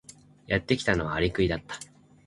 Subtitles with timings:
[0.47, 1.75] やってきたのはアリクイだった。